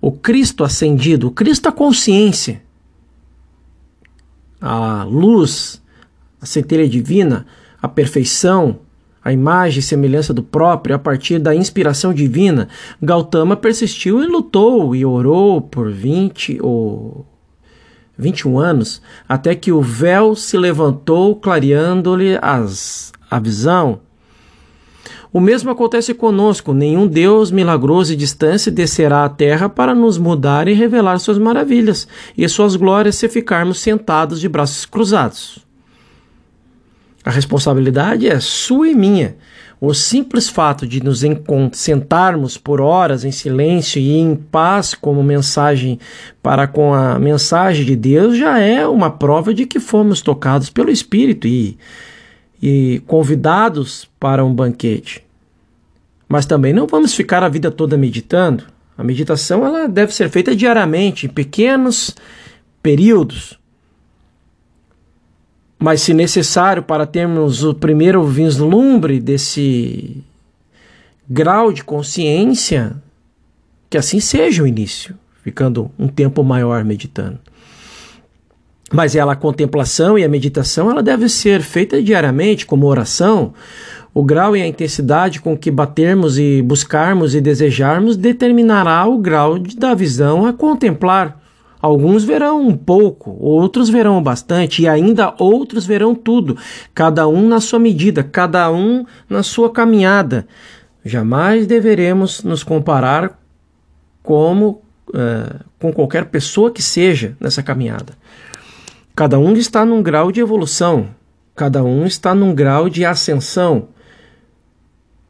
[0.00, 2.62] O Cristo ascendido, o Cristo a consciência,
[4.60, 5.82] a luz,
[6.40, 7.46] a centelha divina,
[7.80, 8.80] a perfeição,
[9.24, 12.68] a imagem e semelhança do próprio a partir da inspiração divina,
[13.02, 17.26] Gautama persistiu e lutou e orou por 20 ou
[18.16, 24.00] 21 anos, até que o véu se levantou, clareando-lhe a visão.
[25.32, 26.72] O mesmo acontece conosco.
[26.72, 32.08] Nenhum Deus milagroso e distante descerá à terra para nos mudar e revelar suas maravilhas
[32.36, 35.58] e suas glórias se ficarmos sentados de braços cruzados.
[37.24, 39.36] A responsabilidade é sua e minha.
[39.80, 41.22] O simples fato de nos
[41.72, 46.00] sentarmos por horas em silêncio e em paz como mensagem
[46.42, 50.90] para com a mensagem de Deus já é uma prova de que fomos tocados pelo
[50.90, 51.78] Espírito e,
[52.60, 55.24] e convidados para um banquete.
[56.28, 58.64] Mas também não vamos ficar a vida toda meditando.
[58.96, 62.14] A meditação ela deve ser feita diariamente, em pequenos
[62.82, 63.58] períodos.
[65.78, 70.24] Mas, se necessário, para termos o primeiro vislumbre desse
[71.30, 72.96] grau de consciência,
[73.88, 77.38] que assim seja o início, ficando um tempo maior meditando.
[78.92, 83.52] Mas ela, a contemplação e a meditação, ela deve ser feita diariamente, como oração.
[84.14, 89.58] O grau e a intensidade com que batermos e buscarmos e desejarmos determinará o grau
[89.58, 91.38] da visão a contemplar.
[91.80, 96.56] Alguns verão um pouco, outros verão bastante, e ainda outros verão tudo,
[96.92, 100.48] cada um na sua medida, cada um na sua caminhada.
[101.04, 103.38] Jamais deveremos nos comparar
[104.24, 108.17] como uh, com qualquer pessoa que seja nessa caminhada.
[109.18, 111.08] Cada um está num grau de evolução,
[111.56, 113.88] cada um está num grau de ascensão.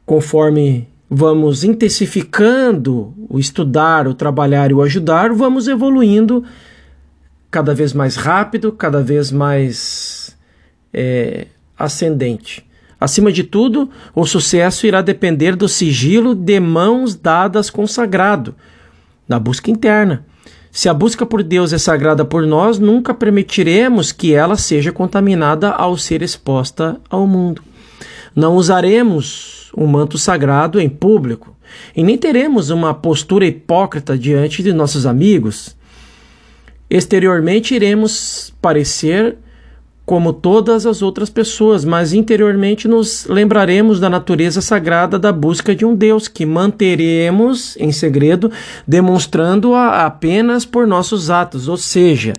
[0.05, 6.45] Conforme vamos intensificando o estudar, o trabalhar e o ajudar, vamos evoluindo
[7.49, 10.37] cada vez mais rápido, cada vez mais
[10.93, 12.63] é, ascendente.
[13.01, 18.53] Acima de tudo, o sucesso irá depender do sigilo de mãos dadas com sagrado,
[19.27, 20.27] da busca interna.
[20.71, 25.71] Se a busca por Deus é sagrada por nós, nunca permitiremos que ela seja contaminada
[25.71, 27.63] ao ser exposta ao mundo.
[28.35, 31.55] Não usaremos um manto sagrado em público
[31.95, 35.75] e nem teremos uma postura hipócrita diante de nossos amigos.
[36.89, 39.37] Exteriormente iremos parecer
[40.09, 45.85] como todas as outras pessoas, mas interiormente nos lembraremos da natureza sagrada da busca de
[45.85, 48.51] um Deus que manteremos em segredo,
[48.87, 52.33] demonstrando-a apenas por nossos atos, ou seja,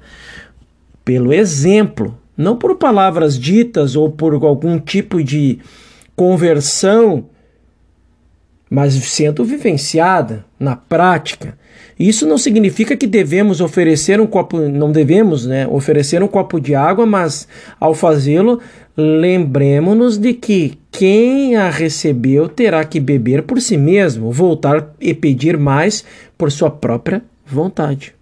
[1.05, 5.61] pelo exemplo, não por palavras ditas ou por algum tipo de
[6.17, 7.27] conversão,
[8.69, 11.57] mas sendo vivenciada na prática.
[12.01, 16.75] Isso não significa que devemos oferecer um copo, não devemos, né, oferecer um copo de
[16.75, 17.47] água, mas
[17.79, 18.59] ao fazê-lo,
[18.97, 25.59] lembremos-nos de que quem a recebeu terá que beber por si mesmo, voltar e pedir
[25.59, 26.03] mais
[26.39, 28.15] por sua própria vontade.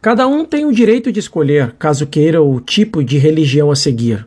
[0.00, 4.24] Cada um tem o direito de escolher, caso queira, o tipo de religião a seguir.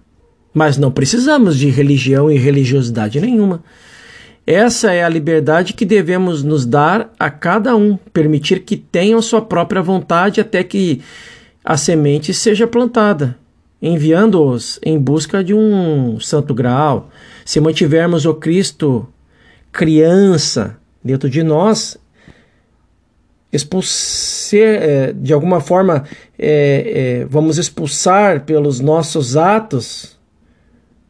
[0.53, 3.63] Mas não precisamos de religião e religiosidade nenhuma.
[4.51, 9.43] Essa é a liberdade que devemos nos dar a cada um, permitir que tenham sua
[9.43, 11.03] própria vontade até que
[11.63, 13.37] a semente seja plantada,
[13.79, 17.11] enviando-os em busca de um santo grau.
[17.45, 19.07] Se mantivermos o Cristo
[19.71, 21.95] criança dentro de nós,
[23.53, 26.05] expulsar, é, de alguma forma,
[26.39, 30.17] é, é, vamos expulsar pelos nossos atos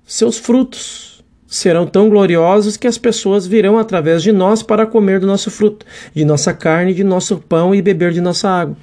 [0.03, 1.08] seus frutos,
[1.49, 5.85] serão tão gloriosos que as pessoas virão através de nós para comer do nosso fruto,
[6.13, 8.77] de nossa carne, de nosso pão e beber de nossa água.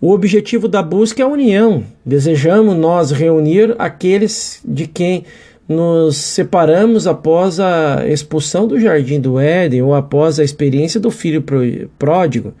[0.00, 1.82] O objetivo da busca é a união.
[2.06, 5.24] Desejamos nós reunir aqueles de quem
[5.68, 11.44] nos separamos após a expulsão do jardim do Éden ou após a experiência do filho
[11.98, 12.54] pródigo.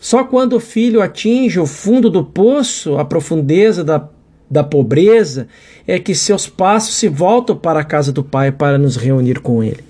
[0.00, 4.08] Só quando o filho atinge o fundo do poço, a profundeza da,
[4.50, 5.48] da pobreza,
[5.86, 9.62] é que seus passos se voltam para a casa do Pai para nos reunir com
[9.62, 9.82] Ele.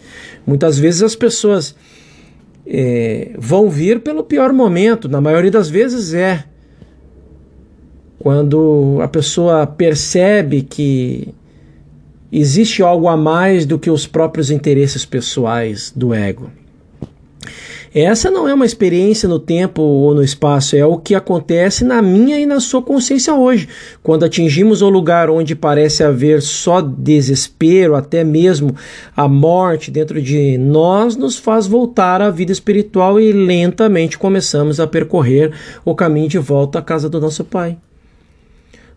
[0.46, 1.74] Muitas vezes as pessoas
[2.66, 6.44] é, vão vir pelo pior momento, na maioria das vezes é.
[8.18, 11.34] Quando a pessoa percebe que
[12.32, 16.50] existe algo a mais do que os próprios interesses pessoais do ego.
[17.94, 22.02] Essa não é uma experiência no tempo ou no espaço, é o que acontece na
[22.02, 23.68] minha e na sua consciência hoje.
[24.02, 28.74] Quando atingimos o lugar onde parece haver só desespero, até mesmo
[29.16, 34.88] a morte dentro de nós, nos faz voltar à vida espiritual e lentamente começamos a
[34.88, 35.52] percorrer
[35.84, 37.78] o caminho de volta à casa do nosso Pai.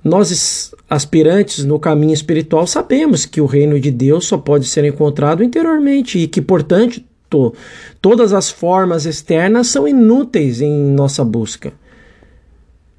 [0.03, 5.43] Nós, aspirantes no caminho espiritual, sabemos que o reino de Deus só pode ser encontrado
[5.43, 7.53] interiormente e que, portanto, to
[8.01, 11.73] todas as formas externas são inúteis em nossa busca.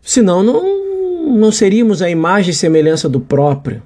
[0.02, 3.82] Senão, não, não seríamos a imagem e semelhança do próprio.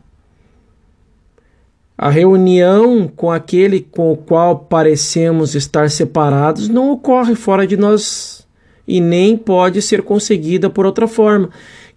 [1.96, 8.46] A reunião com aquele com o qual parecemos estar separados não ocorre fora de nós
[8.86, 11.50] e nem pode ser conseguida por outra forma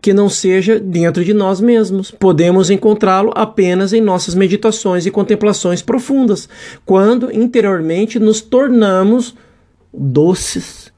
[0.06, 2.12] que não seja dentro de nós mesmos.
[2.12, 6.48] Podemos encontrá-lo apenas em nossas meditações e contemplações profundas,
[6.86, 9.34] quando interiormente nos tornamos
[9.92, 10.94] doces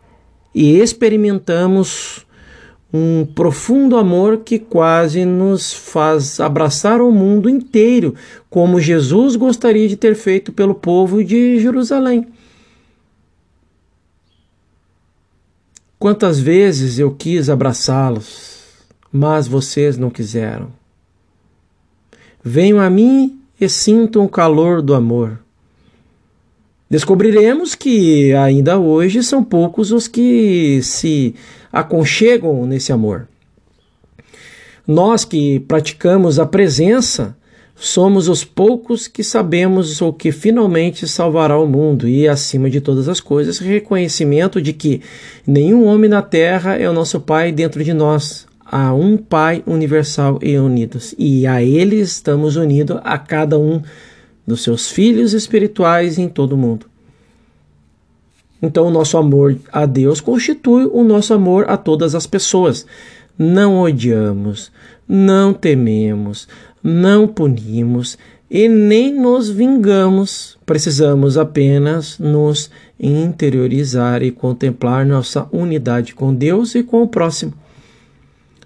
[0.53, 2.25] e experimentamos
[2.93, 8.13] um profundo amor que quase nos faz abraçar o mundo inteiro,
[8.49, 12.27] como Jesus gostaria de ter feito pelo povo de Jerusalém.
[15.97, 18.56] Quantas vezes eu quis abraçá-los,
[19.11, 20.71] mas vocês não quiseram.
[22.43, 25.39] Venham a mim e sintam o calor do amor.
[26.89, 31.35] Descobriremos que ainda hoje são poucos os que se
[31.71, 33.27] aconchegam nesse amor.
[34.87, 37.35] Nós que praticamos a presença,
[37.75, 43.09] somos os poucos que sabemos o que finalmente salvará o mundo e, acima de todas
[43.09, 45.01] as coisas, reconhecimento de que
[45.45, 50.39] nenhum homem na terra é o nosso Pai dentro de nós, a um Pai universal
[50.41, 53.81] e unidos, e a Ele estamos unidos a cada um
[54.45, 56.85] dos seus filhos espirituais em todo o mundo.
[58.61, 62.85] Então, o nosso amor a Deus constitui o nosso amor a todas as pessoas.
[63.37, 64.71] Não odiamos,
[65.07, 66.47] não tememos,
[66.81, 68.17] não punimos
[68.49, 70.57] e nem nos vingamos.
[70.65, 77.53] Precisamos apenas nos interiorizar e contemplar nossa unidade com Deus e com o próximo.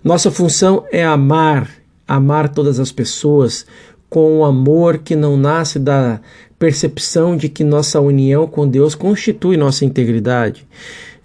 [0.04, 1.70] Nossa função é amar,
[2.08, 3.68] amar todas as pessoas
[4.10, 6.20] com um amor que não nasce da
[6.58, 10.66] percepção de que nossa união com Deus constitui nossa integridade.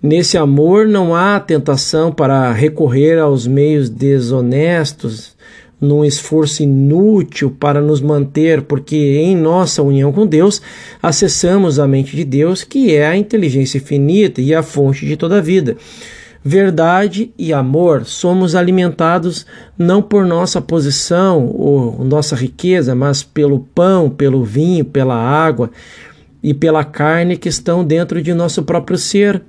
[0.02, 5.34] Nesse amor não há tentação para recorrer aos meios desonestos,
[5.80, 10.60] num esforço inútil para nos manter, porque em nossa união com Deus
[11.02, 15.38] acessamos a mente de Deus, que é a inteligência infinita e a fonte de toda
[15.38, 15.78] a vida
[16.46, 19.44] verdade e amor, somos alimentados
[19.76, 25.72] não por nossa posição ou nossa riqueza, mas pelo pão, pelo vinho, pela água
[26.40, 29.42] e pela carne que estão dentro de nosso próprio ser.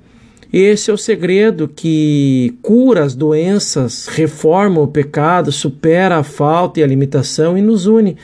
[0.52, 6.82] Esse é o segredo que cura as doenças, reforma o pecado, supera a falta e
[6.82, 8.16] a limitação e nos une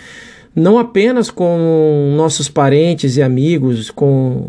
[0.57, 4.47] não apenas com nossos parentes e amigos, com,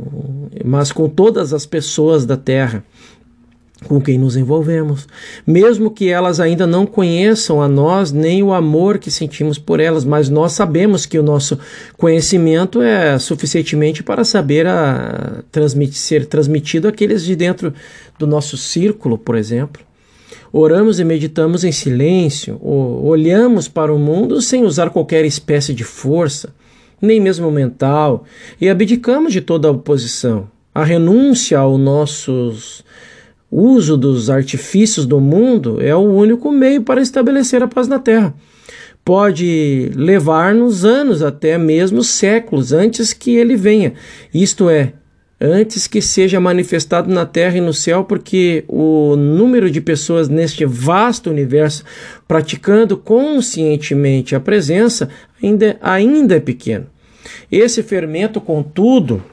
[0.64, 2.84] mas com todas as pessoas da terra
[3.88, 5.08] com quem nos envolvemos,
[5.46, 10.04] mesmo que elas ainda não conheçam a nós nem o amor que sentimos por elas,
[10.04, 11.58] mas nós sabemos que o nosso
[11.98, 17.74] conhecimento é suficientemente para saber a, transmitir, ser transmitido àqueles de dentro
[18.18, 19.84] do nosso círculo, por exemplo.
[20.52, 26.54] Oramos e meditamos em silêncio, olhamos para o mundo sem usar qualquer espécie de força,
[27.02, 28.24] nem mesmo mental,
[28.60, 30.48] e abdicamos de toda a oposição.
[30.74, 32.86] A renúncia aos nossos
[33.56, 38.34] uso dos artifícios do mundo é o único meio para estabelecer a paz na Terra.
[39.04, 43.94] Pode levar-nos anos, até mesmo séculos, antes que ele venha.
[44.34, 44.94] Isto é,
[45.40, 50.66] antes que seja manifestado na terra e no céu, porque o número de pessoas neste
[50.66, 51.84] vasto universo
[52.28, 55.08] praticando conscientemente a presença
[55.42, 56.88] ainda, ainda é pequeno.
[57.52, 59.24] Esse fermento, contudo,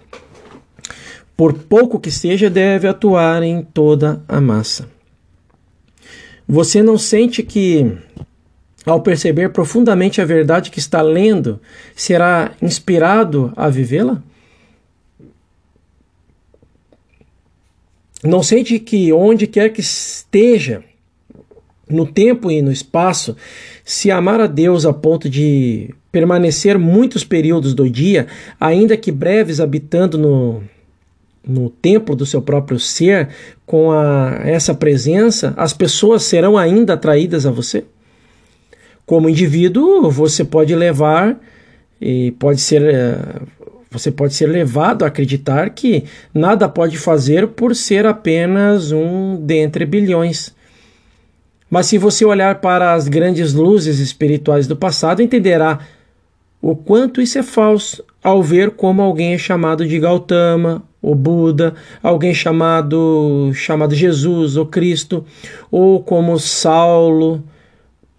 [1.43, 4.89] por pouco que seja, deve atuar em toda a massa.
[6.47, 7.99] Você não sente que,
[8.87, 11.61] ao perceber profundamente a verdade que está lendo,
[11.97, 14.23] será inspirado a vivê-la?
[18.23, 20.85] Não sente que onde quer que esteja,
[21.91, 23.37] no tempo e no espaço,
[23.85, 28.29] se amar a Deus a ponto de permanecer muitos períodos do dia,
[28.61, 30.63] ainda que breves, habitando no,
[31.47, 33.29] no templo do seu próprio ser,
[33.67, 37.85] com a, essa presença, as pessoas serão ainda atraídas a você?
[39.05, 41.39] Como indivíduo, você pode levar
[42.01, 43.43] e pode ser eh,
[43.91, 49.85] você pode ser levado a acreditar que nada pode fazer por ser apenas um dentre
[49.85, 50.55] bilhões.
[51.69, 55.81] Mas se você olhar para as grandes luzes espirituais do passado, entenderá
[56.63, 61.75] o quanto isso é falso ao ver como alguém é chamado de Gautama, o Buda,
[62.01, 65.25] alguém chamado chamado Jesus ou Cristo,
[65.69, 67.43] ou como Saulo,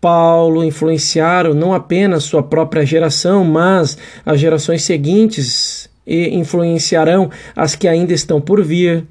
[0.01, 7.87] Paulo influenciaram não apenas sua própria geração, mas as gerações seguintes e influenciarão as que
[7.87, 9.05] ainda estão por vir.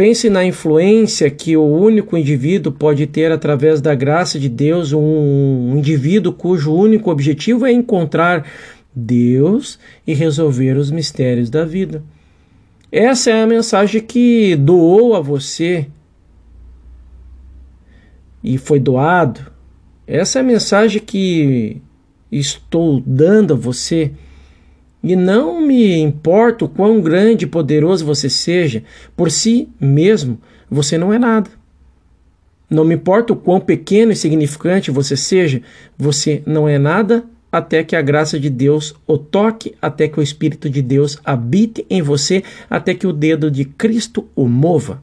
[0.00, 5.76] Pense na influência que o único indivíduo pode ter através da graça de Deus, um
[5.76, 8.46] indivíduo cujo único objetivo é encontrar
[8.94, 12.02] Deus e resolver os mistérios da vida.
[12.90, 15.86] Essa é a mensagem que doou a você
[18.42, 19.52] e foi doado
[20.06, 21.76] essa é a mensagem que
[22.32, 24.12] estou dando a você.
[25.02, 28.82] E não me importa o quão grande e poderoso você seja,
[29.16, 30.38] por si mesmo,
[30.70, 31.50] você não é nada.
[32.68, 35.62] Não me importa o quão pequeno e significante você seja,
[35.98, 40.22] você não é nada até que a graça de Deus o toque, até que o
[40.22, 45.02] Espírito de Deus habite em você, até que o dedo de Cristo o mova.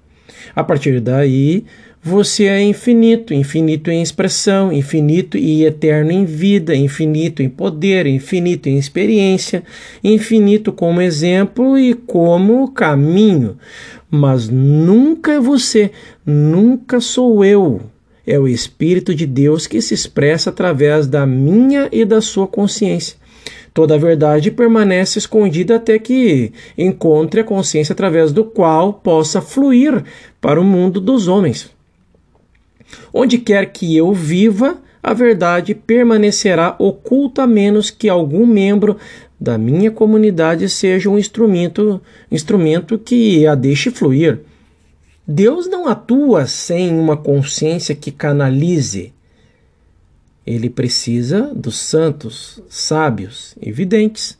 [0.56, 1.66] A partir daí,
[2.04, 8.70] você é infinito, infinito em expressão, infinito e eterno em vida, infinito em poder, infinito
[8.70, 9.64] em experiência,
[10.04, 13.58] infinito como exemplo e como caminho.
[14.10, 15.92] Mas nunca é você,
[16.26, 17.82] nunca sou eu.
[18.26, 23.18] É o Espírito de Deus que se expressa através da minha e da sua consciência.
[23.74, 30.04] Toda a verdade permanece escondida até que encontre a consciência através do qual possa fluir
[30.42, 31.77] para o mundo dos homens.
[33.14, 38.98] Onde quer que eu viva, a verdade permanecerá oculta a menos que algum membro
[39.40, 44.40] da minha comunidade seja um instrumento, instrumento que a deixe fluir.
[45.28, 49.14] Deus não atua sem uma consciência que canalize.
[50.46, 54.37] Ele precisa dos santos, sábios e videntes.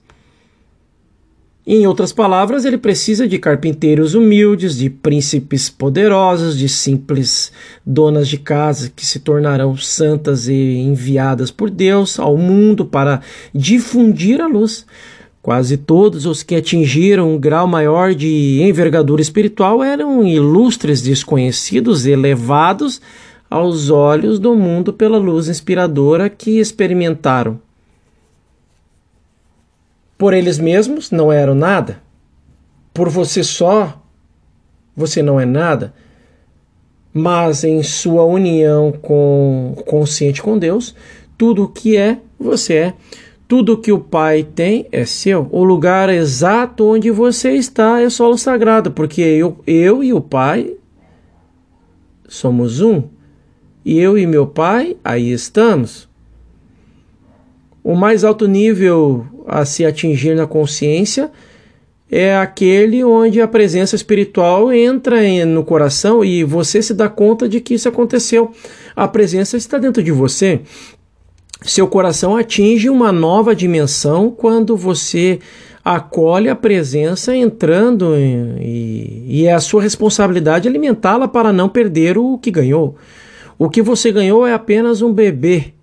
[1.70, 7.52] Em outras palavras, ele precisa de carpinteiros humildes, de príncipes poderosos, de simples
[7.86, 13.20] donas de casa que se tornarão santas e enviadas por Deus ao mundo para
[13.54, 14.86] difundir a luz.
[15.42, 23.02] Quase todos os que atingiram um grau maior de envergadura espiritual eram ilustres desconhecidos elevados
[23.50, 27.60] aos olhos do mundo pela luz inspiradora que experimentaram
[30.18, 32.02] por eles mesmos não eram nada.
[32.94, 34.02] Por você só,
[34.96, 35.94] você não é nada.
[37.14, 40.96] Mas em sua união com consciente com Deus,
[41.38, 42.94] tudo o que é, você é.
[43.48, 45.48] Tudo o que o Pai tem é seu.
[45.52, 50.76] O lugar exato onde você está é solo sagrado, porque eu, eu e o Pai
[52.28, 53.04] somos um.
[53.86, 56.07] E eu e meu Pai, aí estamos.
[57.88, 61.32] O mais alto nível a se atingir na consciência
[62.12, 67.62] é aquele onde a presença espiritual entra no coração e você se dá conta de
[67.62, 68.52] que isso aconteceu.
[68.94, 70.60] A presença está dentro de você.
[71.62, 75.40] Seu coração atinge uma nova dimensão quando você
[75.82, 82.38] acolhe a presença entrando e, e é a sua responsabilidade alimentá-la para não perder o
[82.38, 82.98] que ganhou.
[83.58, 85.77] O que você ganhou é apenas um bebê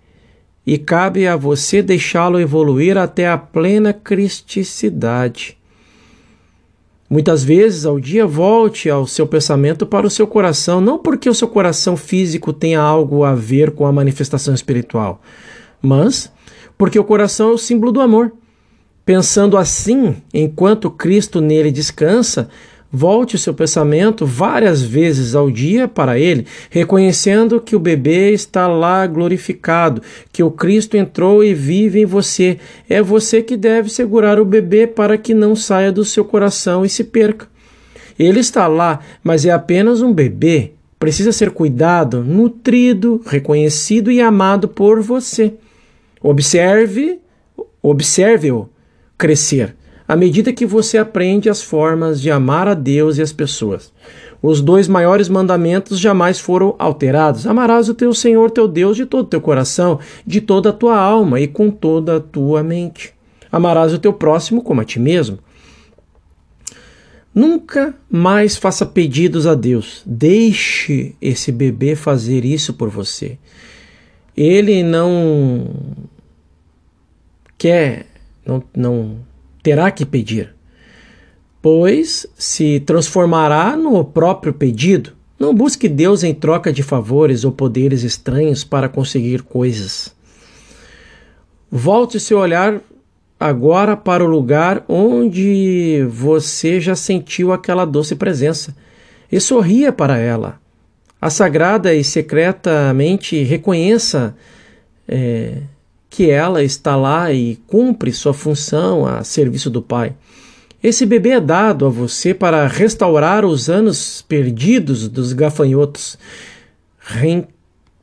[0.67, 5.59] e cabe a você deixá-lo evoluir até a plena cristicidade.
[7.09, 11.35] Muitas vezes ao dia volte ao seu pensamento para o seu coração, não porque o
[11.35, 15.21] seu coração físico tenha algo a ver com a manifestação espiritual,
[15.83, 16.33] mas
[16.79, 18.33] porque o coração é o símbolo do amor.
[19.05, 22.49] Pensando assim, enquanto Cristo nele descansa,
[22.97, 28.69] Volte o seu pensamento várias vezes ao dia para ele, reconhecendo que o bebê está
[28.69, 30.01] lá glorificado,
[30.33, 32.57] que o Cristo entrou e vive em você.
[32.89, 36.89] É você que deve segurar o bebê para que não saia do seu coração e
[36.89, 37.49] se perca.
[38.17, 40.71] Ele está lá, mas é apenas um bebê.
[40.97, 45.53] Precisa ser cuidado, nutrido, reconhecido e amado por você.
[46.23, 47.19] Observe,
[47.83, 48.69] observe-o
[49.19, 49.75] crescer
[50.07, 53.93] à medida que você aprende as formas de amar a Deus e as pessoas.
[54.43, 57.47] Os dois maiores mandamentos jamais foram alterados.
[57.47, 60.99] Amarás o teu Senhor teu Deus de todo o teu coração, de toda a tua
[60.99, 63.15] alma e com toda a tua mente.
[63.51, 65.39] Amarás o teu próximo como a ti mesmo.
[67.35, 70.03] Nunca mais faça pedidos a Deus.
[70.05, 73.39] Deixe esse bebê fazer isso por você.
[74.37, 75.69] Ele não
[77.57, 78.07] quer,
[78.45, 79.17] não, não
[79.65, 80.55] terá que pedir,
[81.63, 85.15] pois se transformará no próprio pedido.
[85.41, 90.15] Não busque Deus em troca de favores ou poderes estranhos para conseguir coisas.
[91.71, 92.81] Volte seu olhar
[93.41, 98.77] agora para o lugar onde você já sentiu aquela doce presença
[99.33, 100.61] e sorria para ela.
[101.19, 104.37] A sagrada e secretamente reconheça
[105.09, 105.63] é,
[106.15, 110.15] que ela está lá e cumpre sua função a serviço do Pai.
[110.81, 116.17] Esse bebê é dado a você para restaurar os anos perdidos dos gafanhotos,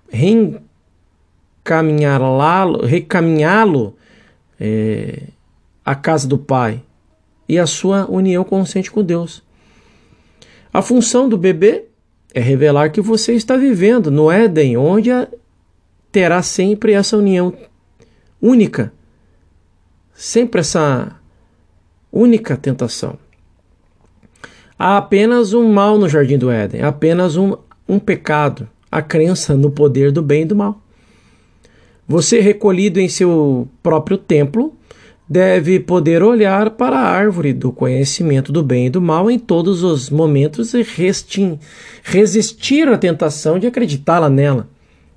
[0.10, 3.96] reencaminhá-lo recaminhá-lo
[4.60, 5.28] é,
[5.86, 6.84] à casa do Pai
[7.48, 9.42] e a sua união consciente com Deus.
[10.74, 11.86] A função do bebê
[12.34, 15.12] é revelar que você está vivendo no Éden, onde
[16.12, 17.54] terá sempre essa união
[18.42, 18.92] única,
[20.14, 21.16] sempre essa
[22.12, 23.18] única tentação.
[24.78, 27.56] Há apenas um mal no jardim do Éden, apenas um,
[27.88, 30.82] um pecado, a crença no poder do bem e do mal.
[32.08, 34.76] Você, recolhido em seu próprio templo,
[35.30, 39.82] deve poder olhar para a árvore do conhecimento do bem e do mal em todos
[39.82, 40.86] os momentos e
[42.04, 44.68] resistir à tentação de acreditá-la nela.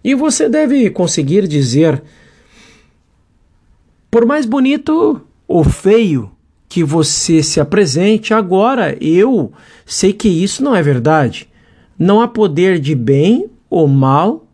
[0.05, 2.01] E você deve conseguir dizer
[4.15, 6.31] por mais bonito ou feio
[6.69, 9.51] que você se apresente, agora eu
[9.85, 11.49] sei que isso não é verdade.
[11.99, 14.47] Não há poder de bem ou mal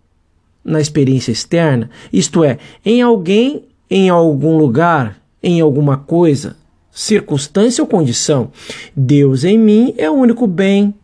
[0.65, 6.57] na experiência externa, isto é, em alguém, em algum lugar, em alguma coisa,
[6.91, 8.51] circunstância ou condição.
[8.97, 10.95] Deus em mim é o único bem,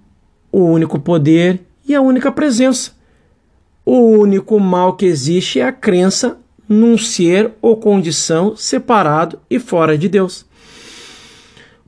[0.50, 2.92] o único poder e a única presença.
[3.84, 6.38] O único mal que existe é a crença
[6.68, 10.44] num ser ou condição separado e fora de Deus.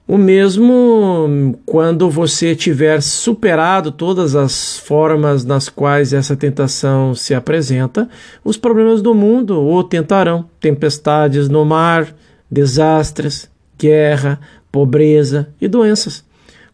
[0.09, 8.09] O mesmo quando você tiver superado todas as formas nas quais essa tentação se apresenta,
[8.43, 12.15] os problemas do mundo o tentarão: tempestades no mar,
[12.51, 14.41] desastres, guerra,
[14.73, 16.25] pobreza e doenças.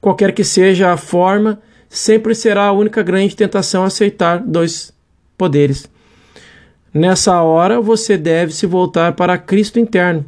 [0.00, 4.92] Qualquer que seja a forma, sempre será a única grande tentação aceitar dois
[5.36, 5.88] poderes.
[6.94, 10.24] Nessa hora você deve se voltar para Cristo interno.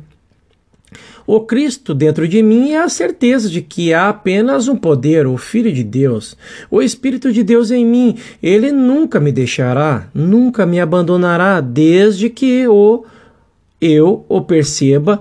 [1.25, 5.37] O Cristo dentro de mim é a certeza de que há apenas um poder, o
[5.37, 6.37] Filho de Deus,
[6.69, 8.17] o Espírito de Deus em mim.
[8.43, 13.05] Ele nunca me deixará, nunca me abandonará, desde que o
[13.81, 15.21] eu o perceba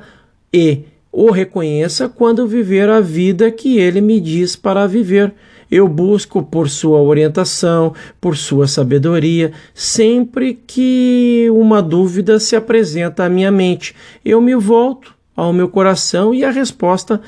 [0.51, 0.79] e
[1.11, 5.33] o reconheça quando viver a vida que ele me diz para viver.
[5.75, 13.29] Eu busco por sua orientação, por sua sabedoria, sempre que uma dúvida se apresenta à
[13.29, 13.93] minha mente.
[14.23, 17.19] Eu me volto ao meu coração e a resposta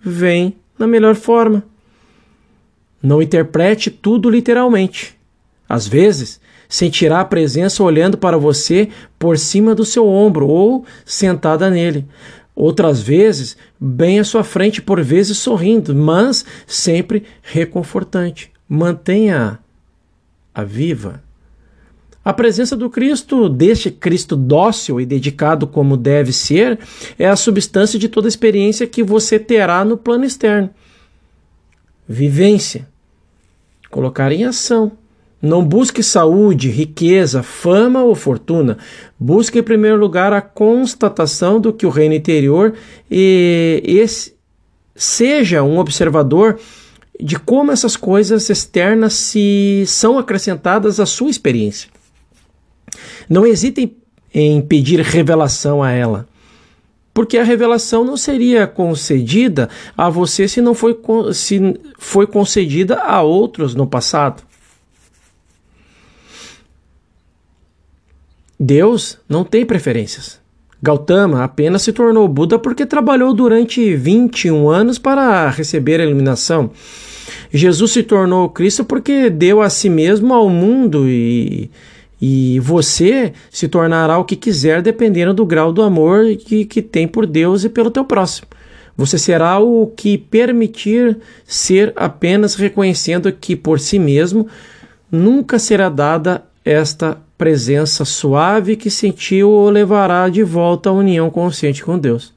[0.00, 1.64] vem na melhor forma.
[3.02, 5.16] Não interprete tudo literalmente.
[5.68, 8.88] Às vezes, sentirá a presença olhando para você
[9.18, 12.06] por cima do seu ombro ou sentada nele
[12.56, 18.50] outras vezes bem à sua frente, por vezes sorrindo, mas sempre reconfortante.
[18.66, 21.22] Mantenha-a viva.
[22.24, 26.76] A presença do Cristo, deste Cristo dócil e dedicado como deve ser,
[27.16, 30.70] é a substância de toda experiência que você terá no plano externo.
[32.08, 32.88] Vivência.
[33.90, 34.90] Colocar em ação
[35.40, 38.78] não busque saúde, riqueza, fama ou fortuna.
[39.18, 42.74] Busque em primeiro lugar a constatação do que o reino interior
[43.10, 44.34] e esse
[44.94, 46.58] seja um observador
[47.20, 51.90] de como essas coisas externas se são acrescentadas à sua experiência.
[53.28, 53.96] Não hesite
[54.32, 56.26] em pedir revelação a ela.
[57.16, 60.94] porque a revelação não seria concedida a você se não foi,
[61.32, 64.42] se foi concedida a outros no passado.
[68.58, 70.40] Deus não tem preferências.
[70.82, 76.70] Gautama apenas se tornou Buda porque trabalhou durante 21 anos para receber a iluminação.
[77.52, 81.70] Jesus se tornou Cristo porque deu a si mesmo ao mundo e,
[82.20, 87.08] e você se tornará o que quiser dependendo do grau do amor que, que tem
[87.08, 88.48] por Deus e pelo teu próximo.
[88.96, 94.46] Você será o que permitir ser apenas reconhecendo que por si mesmo
[95.10, 101.84] nunca será dada esta presença suave que sentiu o levará de volta à união consciente
[101.84, 102.34] com Deus.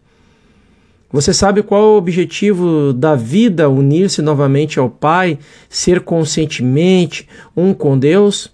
[1.12, 7.28] Você sabe qual é o objetivo da vida unir-se novamente ao Pai, ser conscientemente
[7.58, 8.52] um com Deus?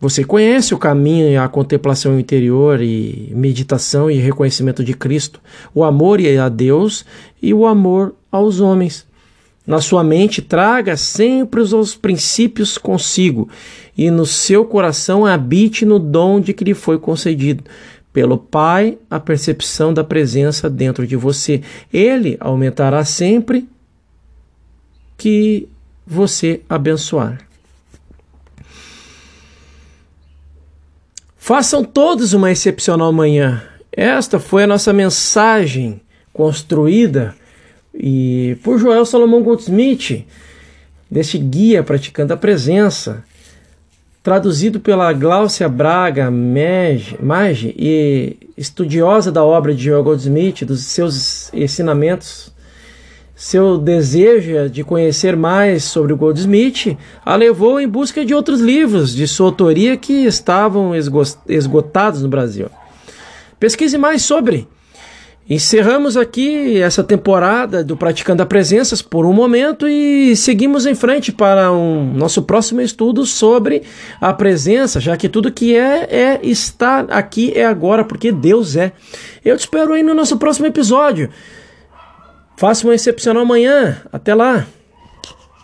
[0.00, 5.40] Você conhece o caminho e a contemplação interior e meditação e reconhecimento de Cristo,
[5.74, 7.04] o amor a Deus
[7.40, 9.06] e o amor aos homens.
[9.66, 13.48] Na sua mente, traga sempre os princípios consigo
[13.96, 17.64] e no seu coração habite no dom de que lhe foi concedido.
[18.12, 21.62] Pelo Pai, a percepção da presença dentro de você.
[21.92, 23.68] Ele aumentará sempre
[25.16, 25.68] que
[26.06, 27.38] você abençoar.
[31.36, 33.62] Façam todos uma excepcional manhã.
[33.92, 36.00] Esta foi a nossa mensagem
[36.32, 37.34] construída
[37.94, 40.24] e por Joel Salomão Goldsmith,
[41.08, 43.22] deste guia praticando a presença,
[44.24, 52.50] traduzido pela Gláucia Braga Mage e estudiosa da obra de Goldsmith, dos seus ensinamentos,
[53.36, 59.14] seu desejo de conhecer mais sobre o Goldsmith a levou em busca de outros livros
[59.14, 60.92] de sua autoria que estavam
[61.46, 62.70] esgotados no Brasil.
[63.60, 64.66] Pesquise mais sobre
[65.48, 71.30] Encerramos aqui essa temporada do Praticando a Presenças por um momento e seguimos em frente
[71.30, 73.82] para um nosso próximo estudo sobre
[74.18, 78.92] a presença, já que tudo que é é estar aqui é agora, porque Deus é.
[79.44, 81.28] Eu te espero aí no nosso próximo episódio.
[82.56, 84.00] Faça uma excepcional manhã.
[84.10, 84.66] Até lá.